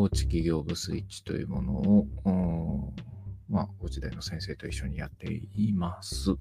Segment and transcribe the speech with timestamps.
[0.00, 2.94] 高知企業部スイッチというものを、
[3.50, 6.36] まあ、お時代の先生と一緒にやっています。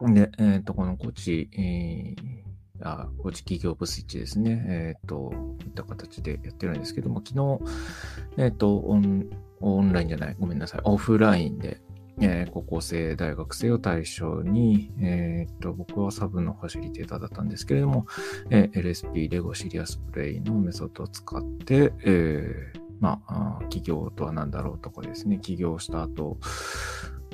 [0.00, 2.44] で、えっ、ー、と、このコーチ、えー
[2.82, 4.64] あ、コーチ企業部スイッチですね。
[4.68, 9.30] えっ、ー、と、こういった形でやってるんですけども、昨日、えっ、ー、とオン、
[9.60, 11.80] オンラインじゃない、ごめんなさい、オフラインで、
[12.20, 18.06] えー、高校生、大学生を対象に、えっ、と、僕はサブのファシリテーターだったんですけれども、
[18.50, 26.38] え LSP、レゴシリアスプレイのメソッドを使って、えまあ、企業とは何だろうとかですね、起業した後、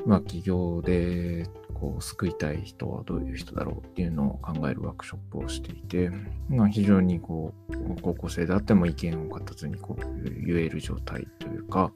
[0.07, 6.10] まあ、起業でこう救いたい人はどういう人だろうっていうのを考えるワークショップをしていて、
[6.49, 11.93] まあ、非常にこう高校生であっても意見を語らずにこう言える状態というか、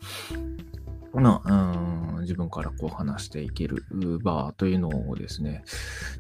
[1.12, 3.84] まあ、自分からこう話していける
[4.23, 5.64] バーというのをですね、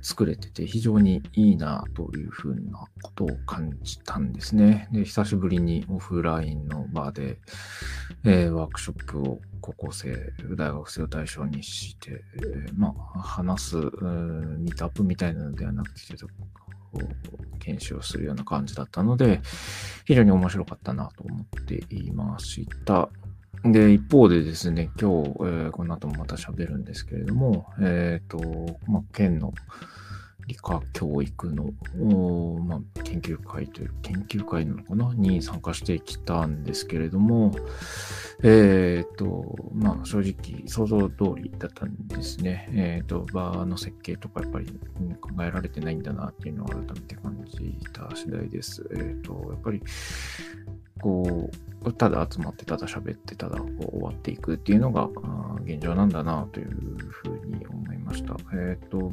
[0.02, 4.88] 作れてて非常にいいなというふうなことを感じたんですね。
[4.92, 7.38] で、久しぶりにオフラインのバーで、
[8.24, 16.64] えー、ワークショップを高校生、大学生を対象にして、えー、まあ、話す、ミートアップみたいなのではなくて、ちょっと
[17.60, 19.40] 研修をするような感じだったので、
[20.04, 23.08] 非常に面白かったなと思っていました。
[23.62, 29.52] で、一方でですね、今日、えー、この後もまた喋るんですけれども、えっ、ー、と、まあ、県の
[30.46, 31.72] 理科教育の、
[32.66, 35.14] まあ、研究会という、研究会なのかな？
[35.14, 37.54] に参加してきたんですけれども、
[38.42, 42.68] えっ、ー、と、まあ、正直想像通りだったんですね。
[42.72, 44.66] えっ、と、バーの設計とかやっぱり
[45.20, 48.86] 考えられてないんだなっていうのを改めて感じた次第です。
[48.94, 49.82] えっ、と、やっぱり、
[51.00, 55.08] こう、ただ集まって、ただ喋って、ただこう終わっていくっていうのが
[55.64, 58.36] 現状なんだなというふうに思いました。
[58.52, 59.12] えっ、ー、と、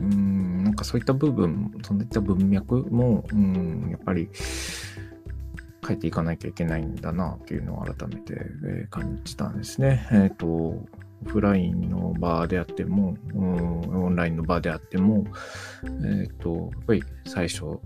[0.00, 4.28] うん、なんかそういった部分、そういった文脈も、うん、やっぱり
[5.86, 8.34] 変えていかなきゃいけないんだなというのを改めて、
[8.66, 10.06] え感じたんですね。
[10.12, 10.84] えっ、ー、と、
[11.26, 15.24] オフラインの場であっても、うん、オンラインの場であっても、
[15.84, 17.78] えっ、ー、と、やっぱり最初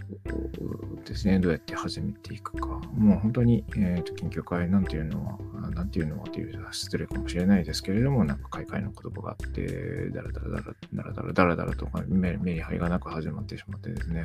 [1.05, 2.69] ですね、どうやって始めていくか。
[2.95, 14.25] もう本当に、えっ、ー、と、研究会なんていうのは、なんていうのはという失礼かもしれないですけれども、なんか開会の言葉があって、だらだらだらだらだらだらだらとか目に張りがなく始まってしまってですね、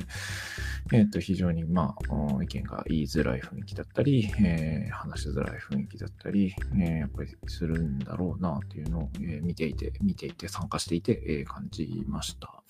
[0.94, 12.63] えっ、ー、と、非常にまあ、意見が言いづらい雰囲気だったり、えー、話しづらい雰囲気だったり、えー、やっぱりするんだろうなっていうのを、え、見ていて、見ていて、参加していて、えー、感じました。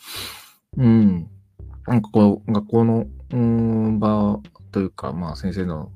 [0.78, 1.30] うん。
[1.88, 4.40] なんかこう、学校の、うん、場
[4.72, 5.92] というか、まあ先生の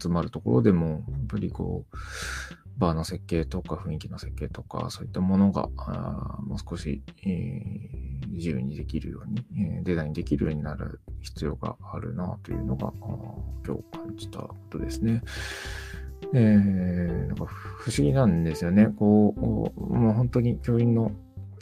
[0.00, 1.96] 集まるところでも、やっぱりこう、
[2.78, 5.68] バーの設計とか雰囲気の設計とか、そういったものが、
[6.42, 9.44] もう少し、えー、自由にできるように、
[9.78, 12.92] えー、デザインできるようになる必要があるなというのが、
[13.66, 15.22] 今日感じたことですね。
[16.34, 18.88] えー、なんか不思議なんですよね。
[18.96, 21.12] こう、もう本当に教員の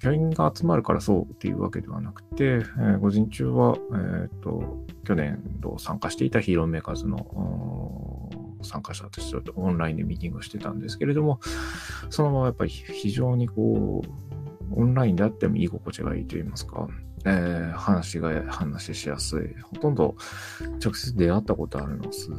[0.04, 8.28] 教員が集まるからそうっていうわけではなくて、えー、午前中は、えーと、去年度参加していたヒーローメーカーズの
[8.62, 11.40] 参加者たちとオンラインでミーティングをしてたんですけれども、
[12.10, 16.86] そのままやっぱり非常にこう、オンラインであっても居心地がいいと言いますか、
[17.24, 19.62] えー、話が、話しやすい。
[19.62, 20.16] ほとんど
[20.84, 22.30] 直接出会ったことあるの数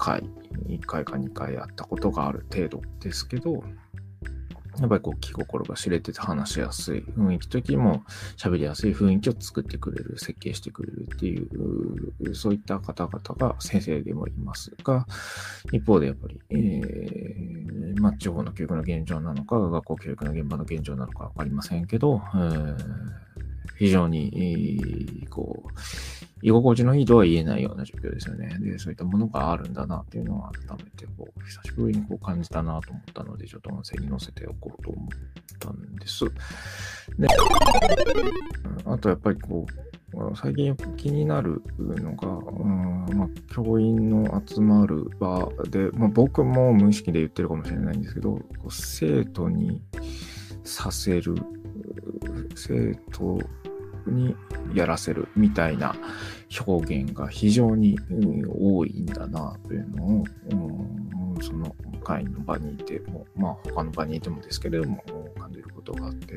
[0.00, 0.22] 回、
[0.68, 3.62] 1回か2回会ったことがある程度ですけど、
[4.78, 8.02] やっぱりこう気心が知れてて話しやすい雰囲気時も
[8.38, 15.06] 喋りやすい雰囲気を作ってくれる、設計してくれるっていう、そういった方々が先生でもいますが、
[15.70, 22.76] 一方でやっぱり、えー、まあ、地方の教育の現状なのか、学校教育の現場の現状なのかわかりませんけど、えー、
[23.76, 25.70] 非常に、こう、
[26.42, 28.56] 居心地のいいとは言えないような状況ですよね。
[28.60, 35.08] で、そういったものがあるんだなっていうのを改めて、こう、久しぶりにこう感じたなと思ったので、ちょっと音声に載せておこうと思っ
[35.58, 36.24] たんです。
[37.18, 37.28] で、
[38.86, 39.90] あとやっぱりこう、
[40.34, 49.80] 最近気になるのが、うんまあ、教員の集まる場で、まあ、僕も無意識で言ってるかもしれないんですけど、こう生徒に
[50.64, 51.36] させる、
[52.56, 53.38] 生徒
[54.06, 54.34] に
[54.74, 55.94] やらせるみたいな
[56.66, 57.98] 表現が非常に
[58.48, 60.24] 多いんだなというのを、
[61.34, 65.02] うん、その会の場にいても、まあ他の場にいてもですけれども
[65.38, 66.34] 感じることがあって、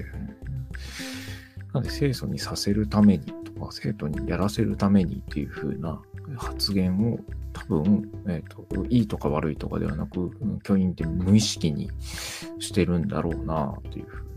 [1.74, 6.02] なので清楚にさせるためにとか生徒にやらせるためにっていう風な
[6.38, 7.20] 発言を
[7.54, 10.32] 多分、えーと、いいとか悪いとかではなく
[10.64, 11.90] 教員って無意識に
[12.60, 14.33] してるんだろうなというふう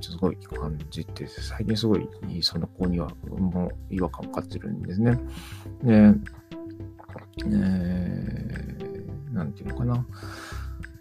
[0.00, 2.08] すごい感じて、最近すごい
[2.42, 5.18] その子にはもう違和感を感じるんですね。
[5.82, 10.06] で、えー、なんていうのかな。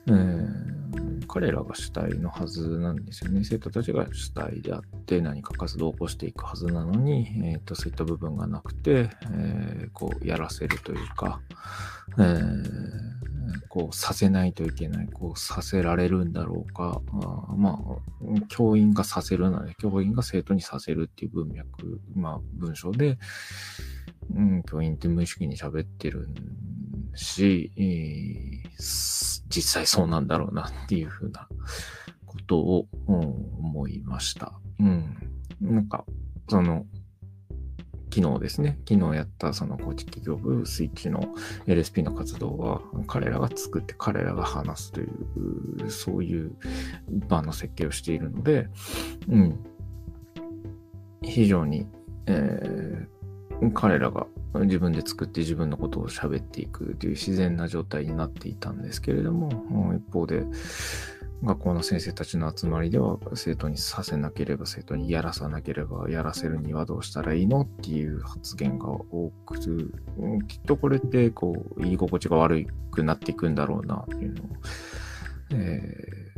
[0.10, 3.44] えー、彼らが主体のはずなんですよね。
[3.44, 11.42] 生徒たちが主体であって何か活動を起こしていくはずなのに、えーと、そういった部分がなくて、えー、こうやらせるというか、
[12.18, 13.17] えー
[13.70, 23.18] こうさせないといけない、こうさせられるんだろうか、あまあ、教員がさせるなら、教員が生徒にさせるっていう文脈、まあ、文章で、
[24.34, 26.28] うん、教員って無意識に喋ってる
[27.16, 31.48] し、えー、実際そうなんだろうなっていうふうな
[32.26, 34.54] ことを、うん、思いました。
[34.80, 35.18] うん。
[35.62, 36.06] なんか、
[36.50, 36.86] その、
[38.14, 46.52] 昨日ですね、昨日やったその構築企業部スイッチの LSP の活動は彼らが作って彼らが話すという、そういう
[47.28, 48.70] 場の設計をしているので、
[49.30, 49.60] うん、
[51.22, 51.88] 非常に、
[52.28, 60.44] えー、彼らが自分で作って自分のことを喋っていくという自然な状態になっていたんですけれども、もう一方で、
[61.44, 69.60] 学校の先生たちの集まりでは生徒にさせなければ生徒にやらさなければやらせるにはどうしたらいいのっていう発言が多く
[70.48, 74.48] きっとこれってこう居心地が悪くなっていくんだろうなっていうのを、
[75.52, 76.32] え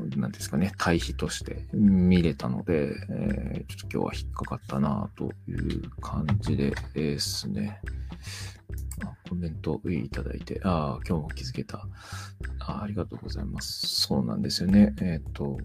[0.00, 7.80] ー、なんですかね対比として見れたので、えー、ちょっと今日は引っかかったなという感じですね。
[9.28, 11.86] コメントいただいて、ああ、今日も気づけた
[12.58, 12.82] あ。
[12.82, 13.86] ありがとうございます。
[13.86, 14.94] そうなんですよね。
[15.00, 15.58] えっ、と、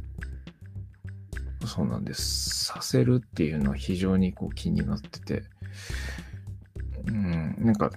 [1.65, 2.65] そうなんです。
[2.65, 5.43] させるっていうのは非常にこう気になってて、
[7.07, 7.91] うん、なんか、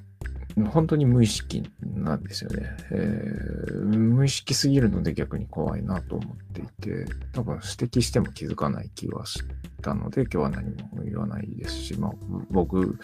[0.66, 7.66] 本当に無意識なんですよね、えー、無意識すぎるので逆に怖いなと思っていて、多分指
[7.98, 9.42] 摘しても気づかない気はし
[9.82, 12.12] たので、今日は何も言わないですし、まあ、
[12.50, 12.98] 僕、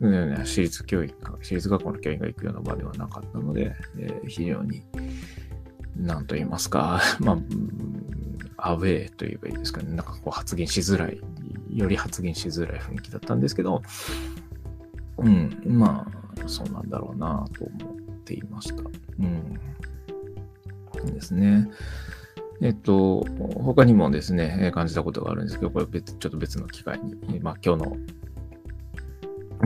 [0.00, 4.82] 私立教育、私立学校の教員が行くような場ではなかったので、えー、非常に、
[5.96, 7.34] なんと言いますか、 ま
[8.56, 9.88] あ、アウェーと言えばいいですかね。
[9.90, 11.20] なんかこう発言しづらい、
[11.70, 13.82] より発言しづらい雰囲気だったんですけど、
[15.18, 18.82] うん、まあ、そうなんだろうなと思っていました。
[19.20, 19.60] うん。
[21.06, 21.68] ですね。
[22.60, 27.96] えっと、他にもですね、感じたことがあるんですけど、これ別、ちょっと別の機会に、まあ今日の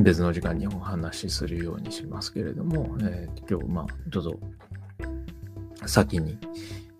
[0.03, 4.39] 別の時間にお話しするようにしますけれども、えー、今日、まあ、どうぞ、
[5.87, 6.39] 先に、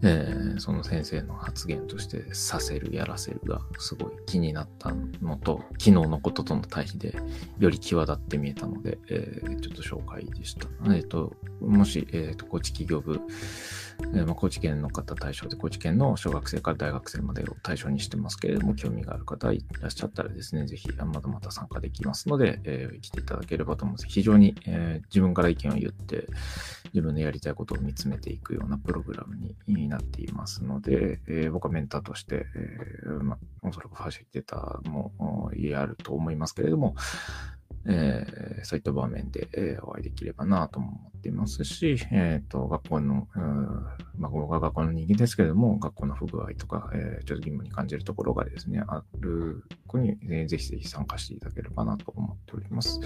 [0.03, 7.15] えー、その先生の発言としてさせる、やらせるがすごい気になったのと、昨日のこととの対比で
[7.59, 10.67] より際立って見えたので、えー、ちょっと紹介でした。
[10.95, 13.21] えっ、ー、と、もし、えっ、と、高知企業部、
[14.15, 24.07] えーまあ、高知県の方対象で、高知県の小学生から大学生までを対象にしてますけれども、興味がある方いらっしゃったらですね、ぜひ、まだまた参加できますので、えー、来ていただければと思います。
[24.09, 26.27] 非常に、えー、自分から意見を言って、
[26.97, 36.95] 自分のやりたいことを見つめていくようなプログラムになっていますので、えー、僕はメンターとして、えーま、おそらくファシリテーターもやると思いますけれども、
[37.85, 43.29] えー、そういった場面で、えー、お会いできればなと思っていますし、えっ、ー、と、学校の、
[44.17, 53.01] まあ、僕は学校の人間ですけれども、学校の不具合とか、えー、ちょっと疑問に感じるところがですね、ある子に、えー、ぜひぜひ参加していただければなと思っております。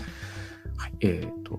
[0.77, 1.59] はい、えっ、と、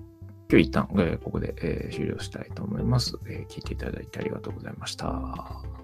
[0.52, 3.50] 今日一旦、えー、ここで、えー、終了したいと思います、えー。
[3.50, 5.81] 聞いていただいてありがとうございました。